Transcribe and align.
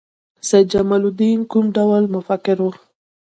سید 0.47 0.65
جمال 0.73 1.03
الدین 1.07 1.39
کوم 1.51 1.65
ډول 1.75 2.03
مفکر 2.15 2.57
و؟ 2.63 2.69